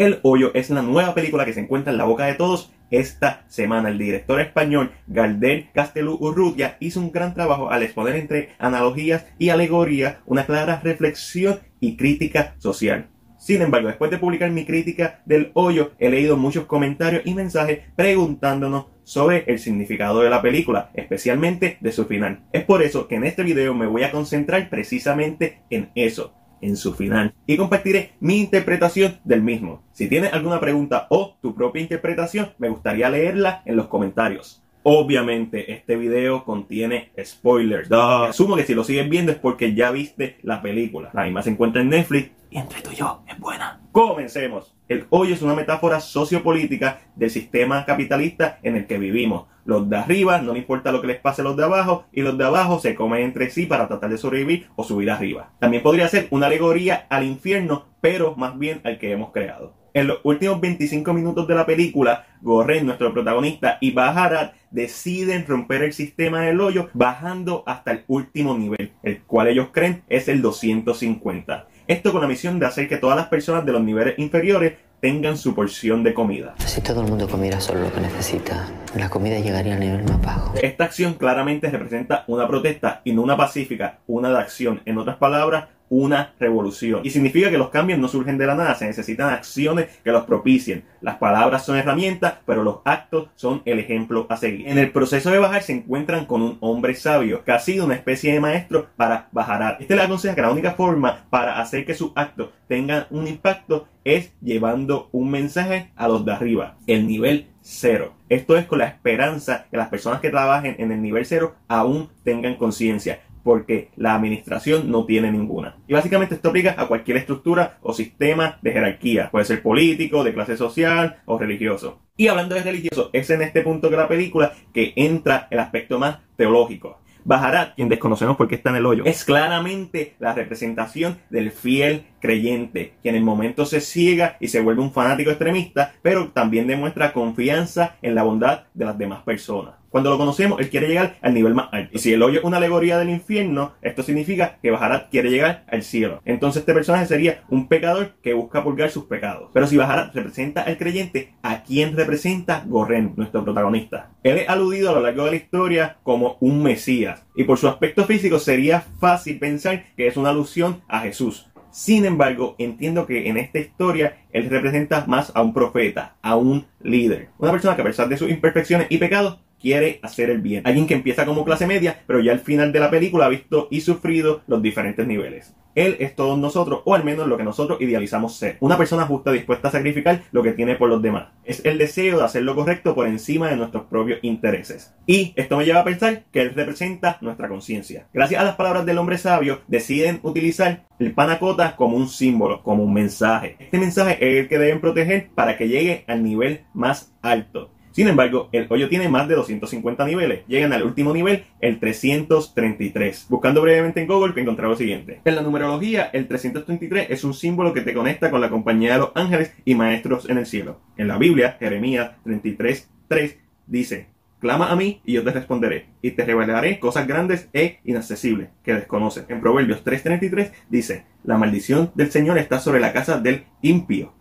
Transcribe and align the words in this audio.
El 0.00 0.18
Hoyo 0.22 0.50
es 0.54 0.70
la 0.70 0.80
nueva 0.80 1.12
película 1.12 1.44
que 1.44 1.52
se 1.52 1.60
encuentra 1.60 1.92
en 1.92 1.98
la 1.98 2.04
boca 2.04 2.24
de 2.24 2.32
todos 2.32 2.72
esta 2.90 3.44
semana. 3.48 3.90
El 3.90 3.98
director 3.98 4.40
español 4.40 4.92
Gardel 5.06 5.68
Castelú 5.74 6.16
Urrutia 6.18 6.78
hizo 6.80 7.00
un 7.00 7.12
gran 7.12 7.34
trabajo 7.34 7.70
al 7.70 7.82
exponer 7.82 8.16
entre 8.16 8.48
analogías 8.58 9.26
y 9.38 9.50
alegorías 9.50 10.16
una 10.24 10.46
clara 10.46 10.80
reflexión 10.82 11.60
y 11.80 11.98
crítica 11.98 12.54
social. 12.56 13.10
Sin 13.38 13.60
embargo, 13.60 13.88
después 13.88 14.10
de 14.10 14.16
publicar 14.16 14.50
mi 14.50 14.64
crítica 14.64 15.20
del 15.26 15.50
hoyo, 15.52 15.92
he 15.98 16.08
leído 16.08 16.38
muchos 16.38 16.64
comentarios 16.64 17.20
y 17.26 17.34
mensajes 17.34 17.80
preguntándonos 17.94 18.86
sobre 19.04 19.44
el 19.48 19.58
significado 19.58 20.22
de 20.22 20.30
la 20.30 20.40
película, 20.40 20.90
especialmente 20.94 21.76
de 21.78 21.92
su 21.92 22.06
final. 22.06 22.46
Es 22.54 22.64
por 22.64 22.82
eso 22.82 23.06
que 23.06 23.16
en 23.16 23.24
este 23.24 23.42
video 23.42 23.74
me 23.74 23.86
voy 23.86 24.04
a 24.04 24.12
concentrar 24.12 24.70
precisamente 24.70 25.60
en 25.68 25.90
eso 25.94 26.39
en 26.60 26.76
su 26.76 26.94
final 26.94 27.34
y 27.46 27.56
compartiré 27.56 28.12
mi 28.20 28.38
interpretación 28.40 29.18
del 29.24 29.42
mismo. 29.42 29.82
Si 29.92 30.08
tienes 30.08 30.32
alguna 30.32 30.60
pregunta 30.60 31.06
o 31.10 31.36
tu 31.40 31.54
propia 31.54 31.82
interpretación, 31.82 32.52
me 32.58 32.68
gustaría 32.68 33.10
leerla 33.10 33.62
en 33.64 33.76
los 33.76 33.88
comentarios. 33.88 34.62
Obviamente 34.82 35.72
este 35.72 35.96
video 35.96 36.44
contiene 36.44 37.10
spoilers. 37.22 37.90
Asumo 37.92 38.56
que 38.56 38.64
si 38.64 38.74
lo 38.74 38.84
sigues 38.84 39.08
viendo 39.08 39.32
es 39.32 39.38
porque 39.38 39.74
ya 39.74 39.90
viste 39.90 40.38
la 40.42 40.62
película. 40.62 41.10
La 41.12 41.24
misma 41.24 41.42
se 41.42 41.50
encuentra 41.50 41.82
en 41.82 41.90
Netflix 41.90 42.30
y 42.50 42.58
entre 42.58 42.80
tú 42.80 42.90
y 42.92 42.96
yo 42.96 43.22
es 43.28 43.38
buena. 43.38 43.79
Comencemos. 43.92 44.72
El 44.88 45.06
hoyo 45.10 45.34
es 45.34 45.42
una 45.42 45.54
metáfora 45.54 45.98
sociopolítica 45.98 47.00
del 47.16 47.28
sistema 47.28 47.84
capitalista 47.84 48.60
en 48.62 48.76
el 48.76 48.86
que 48.86 48.98
vivimos. 48.98 49.48
Los 49.64 49.90
de 49.90 49.96
arriba 49.96 50.40
no 50.40 50.52
le 50.52 50.60
importa 50.60 50.92
lo 50.92 51.00
que 51.00 51.08
les 51.08 51.18
pase 51.18 51.42
a 51.42 51.44
los 51.44 51.56
de 51.56 51.64
abajo 51.64 52.04
y 52.12 52.22
los 52.22 52.38
de 52.38 52.44
abajo 52.44 52.78
se 52.78 52.94
comen 52.94 53.22
entre 53.22 53.50
sí 53.50 53.66
para 53.66 53.88
tratar 53.88 54.10
de 54.10 54.18
sobrevivir 54.18 54.68
o 54.76 54.84
subir 54.84 55.10
arriba. 55.10 55.50
También 55.58 55.82
podría 55.82 56.06
ser 56.06 56.28
una 56.30 56.46
alegoría 56.46 57.06
al 57.10 57.24
infierno, 57.24 57.86
pero 58.00 58.36
más 58.36 58.56
bien 58.56 58.80
al 58.84 58.98
que 58.98 59.10
hemos 59.10 59.32
creado. 59.32 59.74
En 59.92 60.06
los 60.06 60.20
últimos 60.22 60.60
25 60.60 61.12
minutos 61.12 61.48
de 61.48 61.56
la 61.56 61.66
película, 61.66 62.26
Gorren, 62.42 62.86
nuestro 62.86 63.12
protagonista, 63.12 63.78
y 63.80 63.90
Bajarat 63.90 64.54
deciden 64.70 65.46
romper 65.48 65.82
el 65.82 65.92
sistema 65.92 66.42
del 66.42 66.60
hoyo 66.60 66.90
bajando 66.94 67.64
hasta 67.66 67.90
el 67.90 68.04
último 68.06 68.56
nivel, 68.56 68.92
el 69.02 69.22
cual 69.24 69.48
ellos 69.48 69.70
creen 69.72 70.04
es 70.08 70.28
el 70.28 70.42
250. 70.42 71.66
Esto 71.90 72.12
con 72.12 72.20
la 72.20 72.28
misión 72.28 72.60
de 72.60 72.66
hacer 72.66 72.88
que 72.88 72.98
todas 72.98 73.16
las 73.16 73.26
personas 73.26 73.66
de 73.66 73.72
los 73.72 73.82
niveles 73.82 74.16
inferiores 74.16 74.74
tengan 75.00 75.36
su 75.36 75.56
porción 75.56 76.04
de 76.04 76.14
comida. 76.14 76.54
Si 76.64 76.80
todo 76.80 77.00
el 77.00 77.08
mundo 77.08 77.28
comiera 77.28 77.60
solo 77.60 77.80
lo 77.80 77.92
que 77.92 78.00
necesita, 78.00 78.68
la 78.94 79.10
comida 79.10 79.40
llegaría 79.40 79.74
al 79.74 79.80
nivel 79.80 80.04
más 80.04 80.22
bajo. 80.22 80.54
Esta 80.62 80.84
acción 80.84 81.14
claramente 81.14 81.68
representa 81.68 82.22
una 82.28 82.46
protesta 82.46 83.00
y 83.02 83.12
no 83.12 83.22
una 83.22 83.36
pacífica, 83.36 83.98
una 84.06 84.30
de 84.30 84.38
acción. 84.38 84.82
En 84.84 84.98
otras 84.98 85.16
palabras, 85.16 85.64
una 85.90 86.34
revolución. 86.38 87.02
Y 87.04 87.10
significa 87.10 87.50
que 87.50 87.58
los 87.58 87.68
cambios 87.68 87.98
no 87.98 88.08
surgen 88.08 88.38
de 88.38 88.46
la 88.46 88.54
nada, 88.54 88.74
se 88.76 88.86
necesitan 88.86 89.34
acciones 89.34 89.88
que 90.02 90.12
los 90.12 90.24
propicien. 90.24 90.84
Las 91.02 91.16
palabras 91.16 91.66
son 91.66 91.76
herramientas, 91.76 92.34
pero 92.46 92.62
los 92.62 92.78
actos 92.84 93.28
son 93.34 93.60
el 93.64 93.78
ejemplo 93.80 94.26
a 94.30 94.36
seguir. 94.36 94.68
En 94.68 94.78
el 94.78 94.92
proceso 94.92 95.30
de 95.30 95.38
bajar 95.38 95.62
se 95.62 95.72
encuentran 95.72 96.24
con 96.24 96.40
un 96.42 96.56
hombre 96.60 96.94
sabio, 96.94 97.44
que 97.44 97.52
ha 97.52 97.58
sido 97.58 97.84
una 97.84 97.96
especie 97.96 98.32
de 98.32 98.40
maestro 98.40 98.86
para 98.96 99.28
bajar. 99.32 99.76
Este 99.80 99.96
le 99.96 100.02
aconseja 100.02 100.34
que 100.34 100.42
la 100.42 100.52
única 100.52 100.72
forma 100.72 101.26
para 101.28 101.60
hacer 101.60 101.84
que 101.84 101.94
sus 101.94 102.12
actos 102.14 102.50
tengan 102.68 103.06
un 103.10 103.26
impacto 103.26 103.88
es 104.04 104.32
llevando 104.40 105.08
un 105.12 105.30
mensaje 105.30 105.90
a 105.96 106.08
los 106.08 106.24
de 106.24 106.32
arriba, 106.32 106.76
el 106.86 107.06
nivel 107.06 107.48
cero. 107.60 108.14
Esto 108.28 108.56
es 108.56 108.64
con 108.66 108.78
la 108.78 108.86
esperanza 108.86 109.66
que 109.70 109.76
las 109.76 109.88
personas 109.88 110.20
que 110.20 110.30
trabajen 110.30 110.76
en 110.78 110.92
el 110.92 111.02
nivel 111.02 111.26
cero 111.26 111.56
aún 111.68 112.08
tengan 112.24 112.54
conciencia 112.54 113.20
porque 113.42 113.90
la 113.96 114.14
administración 114.14 114.90
no 114.90 115.06
tiene 115.06 115.30
ninguna. 115.30 115.76
Y 115.86 115.92
básicamente 115.92 116.34
esto 116.34 116.50
aplica 116.50 116.74
a 116.78 116.86
cualquier 116.86 117.16
estructura 117.16 117.78
o 117.82 117.92
sistema 117.92 118.58
de 118.62 118.72
jerarquía. 118.72 119.30
Puede 119.30 119.44
ser 119.44 119.62
político, 119.62 120.24
de 120.24 120.34
clase 120.34 120.56
social 120.56 121.22
o 121.26 121.38
religioso. 121.38 122.00
Y 122.16 122.28
hablando 122.28 122.54
de 122.54 122.62
religioso, 122.62 123.10
es 123.12 123.30
en 123.30 123.42
este 123.42 123.62
punto 123.62 123.88
de 123.88 123.96
la 123.96 124.08
película 124.08 124.52
que 124.74 124.92
entra 124.96 125.48
el 125.50 125.58
aspecto 125.58 125.98
más 125.98 126.18
teológico. 126.36 127.00
Bajarat, 127.24 127.74
quien 127.76 127.88
desconocemos 127.88 128.36
porque 128.36 128.54
está 128.54 128.70
en 128.70 128.76
el 128.76 128.86
hoyo, 128.86 129.04
es 129.04 129.24
claramente 129.24 130.14
la 130.18 130.34
representación 130.34 131.18
del 131.28 131.50
fiel 131.50 132.04
creyente, 132.20 132.94
que 133.02 133.10
en 133.10 133.14
el 133.14 133.22
momento 133.22 133.66
se 133.66 133.80
ciega 133.80 134.36
y 134.40 134.48
se 134.48 134.60
vuelve 134.60 134.82
un 134.82 134.92
fanático 134.92 135.30
extremista, 135.30 135.94
pero 136.02 136.28
también 136.28 136.66
demuestra 136.66 137.12
confianza 137.12 137.96
en 138.02 138.14
la 138.14 138.22
bondad 138.22 138.64
de 138.74 138.84
las 138.84 138.96
demás 138.96 139.22
personas. 139.22 139.79
Cuando 139.90 140.10
lo 140.10 140.18
conocemos, 140.18 140.60
él 140.60 140.70
quiere 140.70 140.86
llegar 140.86 141.16
al 141.20 141.34
nivel 141.34 141.54
más 141.54 141.68
alto. 141.72 141.90
Y 141.92 141.98
si 141.98 142.12
el 142.12 142.22
hoyo 142.22 142.38
es 142.38 142.44
una 142.44 142.58
alegoría 142.58 142.96
del 142.96 143.10
infierno, 143.10 143.72
esto 143.82 144.04
significa 144.04 144.58
que 144.62 144.70
Bajarat 144.70 145.10
quiere 145.10 145.30
llegar 145.30 145.64
al 145.68 145.82
cielo. 145.82 146.22
Entonces 146.24 146.60
este 146.60 146.74
personaje 146.74 147.06
sería 147.06 147.42
un 147.48 147.66
pecador 147.66 148.12
que 148.22 148.32
busca 148.34 148.62
purgar 148.62 148.90
sus 148.90 149.06
pecados. 149.06 149.50
Pero 149.52 149.66
si 149.66 149.76
Bajarat 149.76 150.14
representa 150.14 150.62
al 150.62 150.78
creyente, 150.78 151.34
¿a 151.42 151.64
quién 151.64 151.96
representa 151.96 152.64
Gorren, 152.68 153.14
nuestro 153.16 153.42
protagonista? 153.42 154.10
Él 154.22 154.38
es 154.38 154.48
aludido 154.48 154.90
a 154.90 154.92
lo 154.92 155.00
largo 155.00 155.24
de 155.24 155.32
la 155.32 155.36
historia 155.36 155.96
como 156.04 156.36
un 156.38 156.62
Mesías. 156.62 157.26
Y 157.34 157.42
por 157.42 157.58
su 157.58 157.66
aspecto 157.66 158.04
físico 158.04 158.38
sería 158.38 158.82
fácil 159.00 159.40
pensar 159.40 159.86
que 159.96 160.06
es 160.06 160.16
una 160.16 160.30
alusión 160.30 160.82
a 160.86 161.00
Jesús. 161.00 161.50
Sin 161.72 162.04
embargo, 162.04 162.56
entiendo 162.58 163.06
que 163.06 163.28
en 163.28 163.36
esta 163.36 163.60
historia 163.60 164.18
él 164.32 164.50
representa 164.50 165.04
más 165.06 165.32
a 165.34 165.42
un 165.42 165.54
profeta, 165.54 166.16
a 166.22 166.36
un 166.36 166.66
líder. 166.80 167.28
Una 167.38 167.52
persona 167.52 167.76
que 167.76 167.82
a 167.82 167.84
pesar 167.84 168.08
de 168.08 168.16
sus 168.16 168.30
imperfecciones 168.30 168.88
y 168.90 168.98
pecados, 168.98 169.38
quiere 169.60 170.00
hacer 170.02 170.30
el 170.30 170.40
bien. 170.40 170.66
Alguien 170.66 170.86
que 170.86 170.94
empieza 170.94 171.26
como 171.26 171.44
clase 171.44 171.66
media, 171.66 172.02
pero 172.06 172.20
ya 172.20 172.32
al 172.32 172.40
final 172.40 172.72
de 172.72 172.80
la 172.80 172.90
película 172.90 173.26
ha 173.26 173.28
visto 173.28 173.68
y 173.70 173.80
sufrido 173.80 174.42
los 174.46 174.62
diferentes 174.62 175.06
niveles. 175.06 175.54
Él 175.76 175.96
es 176.00 176.16
todos 176.16 176.36
nosotros, 176.36 176.82
o 176.84 176.94
al 176.94 177.04
menos 177.04 177.28
lo 177.28 177.36
que 177.36 177.44
nosotros 177.44 177.80
idealizamos 177.80 178.36
ser. 178.36 178.56
Una 178.60 178.76
persona 178.76 179.06
justa 179.06 179.30
dispuesta 179.30 179.68
a 179.68 179.70
sacrificar 179.70 180.22
lo 180.32 180.42
que 180.42 180.52
tiene 180.52 180.74
por 180.74 180.88
los 180.88 181.00
demás. 181.00 181.28
Es 181.44 181.64
el 181.64 181.78
deseo 181.78 182.18
de 182.18 182.24
hacer 182.24 182.42
lo 182.42 182.56
correcto 182.56 182.94
por 182.94 183.06
encima 183.06 183.48
de 183.48 183.56
nuestros 183.56 183.84
propios 183.84 184.18
intereses. 184.22 184.92
Y 185.06 185.32
esto 185.36 185.56
me 185.56 185.64
lleva 185.64 185.80
a 185.80 185.84
pensar 185.84 186.24
que 186.32 186.42
él 186.42 186.54
representa 186.54 187.18
nuestra 187.20 187.48
conciencia. 187.48 188.08
Gracias 188.12 188.40
a 188.40 188.44
las 188.44 188.56
palabras 188.56 188.84
del 188.84 188.98
hombre 188.98 189.16
sabio, 189.16 189.60
deciden 189.68 190.18
utilizar 190.22 190.86
el 190.98 191.14
panacota 191.14 191.76
como 191.76 191.96
un 191.96 192.08
símbolo, 192.08 192.62
como 192.62 192.82
un 192.82 192.92
mensaje. 192.92 193.56
Este 193.60 193.78
mensaje 193.78 194.18
es 194.20 194.40
el 194.40 194.48
que 194.48 194.58
deben 194.58 194.80
proteger 194.80 195.30
para 195.34 195.56
que 195.56 195.68
llegue 195.68 196.04
al 196.08 196.24
nivel 196.24 196.64
más 196.74 197.14
alto. 197.22 197.70
Sin 197.92 198.06
embargo, 198.06 198.48
el 198.52 198.66
hoyo 198.68 198.88
tiene 198.88 199.08
más 199.08 199.26
de 199.28 199.34
250 199.34 200.06
niveles. 200.06 200.42
Llegan 200.46 200.72
al 200.72 200.84
último 200.84 201.12
nivel, 201.12 201.44
el 201.60 201.80
333. 201.80 203.26
Buscando 203.28 203.62
brevemente 203.62 204.00
en 204.00 204.06
Google, 204.06 204.32
que 204.32 204.40
encontré 204.40 204.66
lo 204.66 204.76
siguiente. 204.76 205.20
En 205.24 205.34
la 205.34 205.42
numerología, 205.42 206.10
el 206.12 206.28
333 206.28 207.10
es 207.10 207.24
un 207.24 207.34
símbolo 207.34 207.72
que 207.72 207.80
te 207.80 207.92
conecta 207.94 208.30
con 208.30 208.40
la 208.40 208.48
compañía 208.48 208.92
de 208.92 208.98
los 209.00 209.12
ángeles 209.14 209.52
y 209.64 209.74
maestros 209.74 210.28
en 210.30 210.38
el 210.38 210.46
cielo. 210.46 210.80
En 210.96 211.08
la 211.08 211.18
Biblia, 211.18 211.56
Jeremías 211.58 212.12
33.3 212.24 213.36
dice, 213.66 214.06
Clama 214.40 214.70
a 214.70 214.76
mí 214.76 215.02
y 215.04 215.12
yo 215.12 215.22
te 215.22 215.32
responderé, 215.32 215.88
y 216.00 216.12
te 216.12 216.24
revelaré 216.24 216.78
cosas 216.78 217.06
grandes 217.06 217.48
e 217.52 217.80
inaccesibles 217.84 218.48
que 218.62 218.72
desconoces. 218.72 219.26
En 219.28 219.40
Proverbios 219.40 219.84
3.33 219.84 220.52
dice, 220.70 221.04
La 221.24 221.36
maldición 221.36 221.90
del 221.94 222.10
Señor 222.10 222.38
está 222.38 222.58
sobre 222.58 222.80
la 222.80 222.94
casa 222.94 223.20
del 223.20 223.44
impío, 223.60 224.14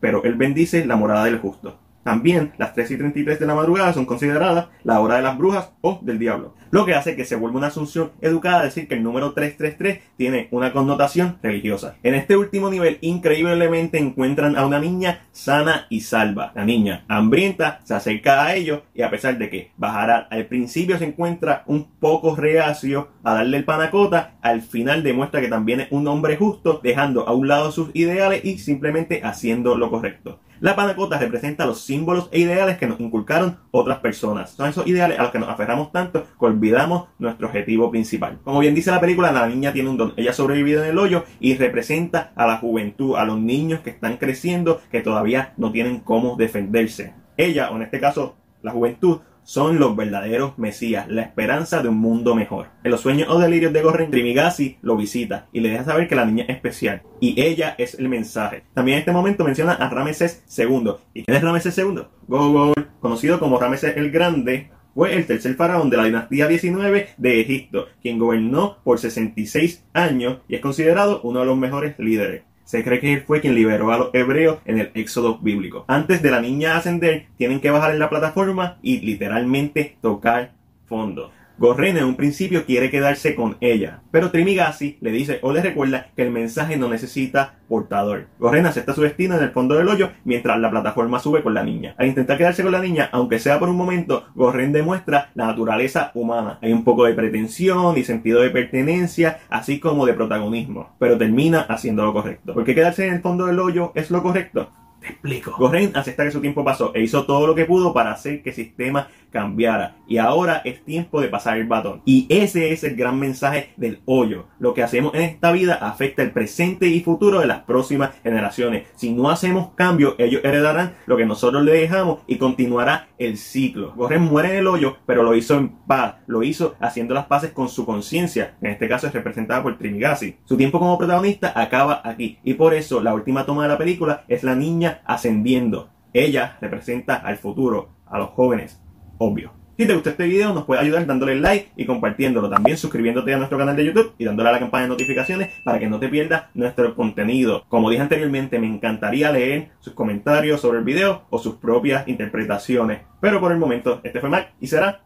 pero 0.00 0.24
Él 0.24 0.34
bendice 0.34 0.86
la 0.86 0.96
morada 0.96 1.26
del 1.26 1.38
justo. 1.38 1.78
También 2.06 2.52
las 2.56 2.72
3 2.72 2.88
y 2.92 2.98
33 2.98 3.40
de 3.40 3.46
la 3.46 3.56
madrugada 3.56 3.92
son 3.92 4.06
consideradas 4.06 4.68
la 4.84 5.00
hora 5.00 5.16
de 5.16 5.22
las 5.22 5.36
brujas 5.36 5.72
o 5.80 5.98
del 6.02 6.20
diablo. 6.20 6.54
Lo 6.70 6.86
que 6.86 6.94
hace 6.94 7.16
que 7.16 7.24
se 7.24 7.34
vuelva 7.34 7.58
una 7.58 7.66
asunción 7.66 8.12
educada 8.20 8.62
decir 8.62 8.86
que 8.86 8.94
el 8.94 9.02
número 9.02 9.32
333 9.32 10.14
tiene 10.16 10.46
una 10.52 10.72
connotación 10.72 11.38
religiosa. 11.42 11.96
En 12.04 12.14
este 12.14 12.36
último 12.36 12.70
nivel, 12.70 12.98
increíblemente 13.00 13.98
encuentran 13.98 14.56
a 14.56 14.64
una 14.64 14.78
niña 14.78 15.26
sana 15.32 15.86
y 15.90 16.02
salva. 16.02 16.52
La 16.54 16.64
niña 16.64 17.04
hambrienta 17.08 17.80
se 17.82 17.94
acerca 17.94 18.44
a 18.44 18.54
ellos 18.54 18.82
y 18.94 19.02
a 19.02 19.10
pesar 19.10 19.36
de 19.36 19.50
que 19.50 19.72
bajará 19.76 20.28
al 20.30 20.46
principio 20.46 20.98
se 20.98 21.06
encuentra 21.06 21.64
un 21.66 21.88
poco 21.98 22.36
reacio 22.36 23.08
a 23.24 23.34
darle 23.34 23.56
el 23.56 23.64
panacota, 23.64 24.36
al 24.42 24.62
final 24.62 25.02
demuestra 25.02 25.40
que 25.40 25.48
también 25.48 25.80
es 25.80 25.88
un 25.90 26.06
hombre 26.06 26.36
justo, 26.36 26.78
dejando 26.84 27.26
a 27.26 27.32
un 27.32 27.48
lado 27.48 27.72
sus 27.72 27.90
ideales 27.94 28.44
y 28.44 28.58
simplemente 28.58 29.22
haciendo 29.24 29.76
lo 29.76 29.90
correcto. 29.90 30.38
La 30.60 30.74
panacota 30.74 31.18
representa 31.18 31.66
los 31.66 31.82
símbolos 31.82 32.28
e 32.32 32.40
ideales 32.40 32.78
que 32.78 32.86
nos 32.86 32.98
inculcaron 33.00 33.58
otras 33.70 33.98
personas. 33.98 34.50
Son 34.50 34.68
esos 34.68 34.86
ideales 34.86 35.18
a 35.18 35.24
los 35.24 35.32
que 35.32 35.38
nos 35.38 35.50
aferramos 35.50 35.92
tanto 35.92 36.24
que 36.24 36.46
olvidamos 36.46 37.08
nuestro 37.18 37.48
objetivo 37.48 37.90
principal. 37.90 38.38
Como 38.42 38.60
bien 38.60 38.74
dice 38.74 38.90
la 38.90 39.00
película, 39.00 39.32
la 39.32 39.46
niña 39.46 39.72
tiene 39.72 39.90
un 39.90 39.96
don. 39.96 40.14
Ella 40.16 40.30
ha 40.30 40.34
sobrevivido 40.34 40.82
en 40.82 40.90
el 40.90 40.98
hoyo 40.98 41.24
y 41.40 41.56
representa 41.56 42.32
a 42.36 42.46
la 42.46 42.56
juventud, 42.56 43.16
a 43.16 43.24
los 43.24 43.38
niños 43.38 43.80
que 43.80 43.90
están 43.90 44.16
creciendo, 44.16 44.80
que 44.90 45.02
todavía 45.02 45.52
no 45.56 45.72
tienen 45.72 46.00
cómo 46.00 46.36
defenderse. 46.36 47.12
Ella, 47.36 47.70
o 47.70 47.76
en 47.76 47.82
este 47.82 48.00
caso 48.00 48.36
la 48.62 48.72
juventud, 48.72 49.20
son 49.46 49.78
los 49.78 49.94
verdaderos 49.94 50.58
mesías, 50.58 51.06
la 51.08 51.22
esperanza 51.22 51.80
de 51.80 51.88
un 51.88 51.98
mundo 51.98 52.34
mejor. 52.34 52.66
En 52.82 52.90
los 52.90 53.00
sueños 53.00 53.28
o 53.30 53.38
delirios 53.38 53.72
de 53.72 53.80
Gorren, 53.80 54.10
Trimigasi 54.10 54.78
lo 54.82 54.96
visita 54.96 55.46
y 55.52 55.60
le 55.60 55.70
deja 55.70 55.84
saber 55.84 56.08
que 56.08 56.16
la 56.16 56.24
niña 56.24 56.44
es 56.48 56.56
especial 56.56 57.02
y 57.20 57.40
ella 57.40 57.76
es 57.78 57.94
el 57.94 58.08
mensaje. 58.08 58.64
También 58.74 58.96
en 58.96 59.00
este 59.00 59.12
momento 59.12 59.44
menciona 59.44 59.74
a 59.74 59.88
Rameses 59.88 60.42
II. 60.58 60.94
¿Y 61.14 61.22
quién 61.22 61.36
es 61.36 61.42
Rameses 61.42 61.78
II? 61.78 62.02
Gogol, 62.26 62.74
conocido 62.98 63.38
como 63.38 63.60
Rameses 63.60 63.96
el 63.96 64.10
Grande, 64.10 64.70
fue 64.96 65.14
el 65.14 65.26
tercer 65.26 65.54
faraón 65.54 65.90
de 65.90 65.96
la 65.96 66.04
dinastía 66.04 66.48
19 66.48 67.10
de 67.16 67.40
Egipto, 67.40 67.86
quien 68.02 68.18
gobernó 68.18 68.78
por 68.82 68.98
66 68.98 69.84
años 69.92 70.38
y 70.48 70.56
es 70.56 70.60
considerado 70.60 71.20
uno 71.22 71.40
de 71.40 71.46
los 71.46 71.56
mejores 71.56 71.96
líderes. 71.98 72.42
Se 72.66 72.82
cree 72.82 72.98
que 72.98 73.12
él 73.12 73.22
fue 73.22 73.40
quien 73.40 73.54
liberó 73.54 73.92
a 73.92 73.98
los 73.98 74.10
hebreos 74.12 74.58
en 74.64 74.80
el 74.80 74.90
éxodo 74.94 75.38
bíblico. 75.38 75.84
Antes 75.86 76.20
de 76.20 76.32
la 76.32 76.40
niña 76.40 76.76
ascender, 76.76 77.26
tienen 77.38 77.60
que 77.60 77.70
bajar 77.70 77.92
en 77.92 78.00
la 78.00 78.10
plataforma 78.10 78.78
y 78.82 78.98
literalmente 79.00 79.96
tocar 80.02 80.50
fondo. 80.86 81.30
Gorren 81.58 81.96
en 81.96 82.04
un 82.04 82.16
principio 82.16 82.66
quiere 82.66 82.90
quedarse 82.90 83.34
con 83.34 83.56
ella, 83.62 84.02
pero 84.10 84.30
Trimigasi 84.30 84.98
le 85.00 85.10
dice 85.10 85.38
o 85.40 85.54
le 85.54 85.62
recuerda 85.62 86.08
que 86.14 86.20
el 86.22 86.30
mensaje 86.30 86.76
no 86.76 86.90
necesita 86.90 87.54
portador. 87.66 88.26
Gorren 88.38 88.66
acepta 88.66 88.92
su 88.92 89.00
destino 89.00 89.36
en 89.36 89.42
el 89.42 89.52
fondo 89.52 89.74
del 89.74 89.88
hoyo 89.88 90.10
mientras 90.24 90.60
la 90.60 90.70
plataforma 90.70 91.18
sube 91.18 91.42
con 91.42 91.54
la 91.54 91.64
niña. 91.64 91.94
Al 91.96 92.08
intentar 92.08 92.36
quedarse 92.36 92.62
con 92.62 92.72
la 92.72 92.82
niña, 92.82 93.08
aunque 93.10 93.38
sea 93.38 93.58
por 93.58 93.70
un 93.70 93.76
momento, 93.76 94.26
Gorren 94.34 94.70
demuestra 94.70 95.30
la 95.34 95.46
naturaleza 95.46 96.10
humana. 96.12 96.58
Hay 96.60 96.74
un 96.74 96.84
poco 96.84 97.04
de 97.06 97.14
pretensión 97.14 97.96
y 97.96 98.04
sentido 98.04 98.42
de 98.42 98.50
pertenencia, 98.50 99.38
así 99.48 99.80
como 99.80 100.04
de 100.04 100.12
protagonismo, 100.12 100.94
pero 100.98 101.16
termina 101.16 101.62
haciendo 101.62 102.04
lo 102.04 102.12
correcto. 102.12 102.52
Porque 102.52 102.74
quedarse 102.74 103.06
en 103.06 103.14
el 103.14 103.22
fondo 103.22 103.46
del 103.46 103.58
hoyo 103.60 103.92
es 103.94 104.10
lo 104.10 104.22
correcto. 104.22 104.70
Te 105.00 105.08
explico. 105.08 105.54
Gorren 105.56 105.92
acepta 105.94 106.24
que 106.24 106.30
su 106.30 106.40
tiempo 106.40 106.64
pasó 106.64 106.92
e 106.94 107.02
hizo 107.02 107.26
todo 107.26 107.46
lo 107.46 107.54
que 107.54 107.64
pudo 107.64 107.92
para 107.92 108.12
hacer 108.12 108.42
que 108.42 108.50
el 108.50 108.56
sistema 108.56 109.08
cambiara. 109.36 109.96
Y 110.08 110.16
ahora 110.16 110.62
es 110.64 110.82
tiempo 110.82 111.20
de 111.20 111.28
pasar 111.28 111.58
el 111.58 111.66
batón. 111.66 112.00
Y 112.06 112.26
ese 112.30 112.72
es 112.72 112.84
el 112.84 112.96
gran 112.96 113.18
mensaje 113.18 113.74
del 113.76 114.00
hoyo. 114.06 114.46
Lo 114.58 114.72
que 114.72 114.82
hacemos 114.82 115.14
en 115.14 115.22
esta 115.22 115.52
vida 115.52 115.74
afecta 115.74 116.22
el 116.22 116.30
presente 116.30 116.86
y 116.86 117.02
futuro 117.02 117.40
de 117.40 117.46
las 117.46 117.60
próximas 117.64 118.12
generaciones. 118.22 118.86
Si 118.94 119.12
no 119.12 119.28
hacemos 119.28 119.72
cambio, 119.74 120.14
ellos 120.16 120.40
heredarán 120.42 120.94
lo 121.04 121.18
que 121.18 121.26
nosotros 121.26 121.62
le 121.64 121.72
dejamos 121.72 122.20
y 122.26 122.36
continuará 122.38 123.08
el 123.18 123.36
ciclo. 123.36 123.92
Gorren 123.94 124.22
muere 124.22 124.52
en 124.52 124.56
el 124.56 124.68
hoyo, 124.68 124.96
pero 125.04 125.22
lo 125.22 125.34
hizo 125.34 125.58
en 125.58 125.68
paz. 125.86 126.14
Lo 126.26 126.42
hizo 126.42 126.74
haciendo 126.80 127.12
las 127.12 127.26
paces 127.26 127.50
con 127.50 127.68
su 127.68 127.84
conciencia. 127.84 128.56
En 128.62 128.70
este 128.70 128.88
caso 128.88 129.06
es 129.06 129.12
representada 129.12 129.62
por 129.62 129.76
Trimigasi. 129.76 130.36
Su 130.46 130.56
tiempo 130.56 130.78
como 130.78 130.96
protagonista 130.96 131.52
acaba 131.54 132.00
aquí. 132.04 132.38
Y 132.42 132.54
por 132.54 132.72
eso 132.72 133.02
la 133.02 133.12
última 133.12 133.44
toma 133.44 133.64
de 133.64 133.68
la 133.68 133.78
película 133.78 134.24
es 134.28 134.42
la 134.44 134.54
niña 134.54 135.02
ascendiendo. 135.04 135.90
Ella 136.14 136.56
representa 136.62 137.16
al 137.16 137.36
futuro, 137.36 137.90
a 138.06 138.18
los 138.18 138.30
jóvenes, 138.30 138.80
obvio. 139.18 139.52
Si 139.78 139.86
te 139.86 139.92
gustó 139.92 140.08
este 140.08 140.24
video, 140.24 140.54
nos 140.54 140.64
puedes 140.64 140.82
ayudar 140.82 141.04
dándole 141.04 141.34
like 141.38 141.72
y 141.76 141.84
compartiéndolo. 141.84 142.48
También 142.48 142.78
suscribiéndote 142.78 143.34
a 143.34 143.36
nuestro 143.36 143.58
canal 143.58 143.76
de 143.76 143.84
YouTube 143.84 144.14
y 144.16 144.24
dándole 144.24 144.48
a 144.48 144.52
la 144.52 144.58
campana 144.58 144.84
de 144.84 144.88
notificaciones 144.88 145.50
para 145.64 145.78
que 145.78 145.86
no 145.86 146.00
te 146.00 146.08
pierdas 146.08 146.44
nuestro 146.54 146.94
contenido. 146.96 147.62
Como 147.68 147.90
dije 147.90 148.00
anteriormente, 148.00 148.58
me 148.58 148.68
encantaría 148.68 149.30
leer 149.30 149.72
sus 149.80 149.92
comentarios 149.92 150.62
sobre 150.62 150.78
el 150.78 150.84
video 150.84 151.26
o 151.28 151.38
sus 151.38 151.56
propias 151.56 152.08
interpretaciones. 152.08 153.02
Pero 153.20 153.38
por 153.38 153.52
el 153.52 153.58
momento, 153.58 154.00
este 154.02 154.18
fue 154.18 154.30
Mac 154.30 154.54
y 154.60 154.66
será 154.66 155.02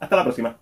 hasta 0.00 0.16
la 0.16 0.24
próxima. 0.24 0.56